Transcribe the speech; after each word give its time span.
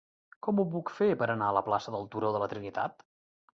Com 0.45 0.61
ho 0.61 0.63
puc 0.75 0.91
fer 1.01 1.09
per 1.19 1.27
anar 1.35 1.51
a 1.53 1.55
la 1.59 1.63
plaça 1.69 1.95
del 1.99 2.09
Turó 2.17 2.35
de 2.39 2.43
la 2.47 2.51
Trinitat? 2.57 3.09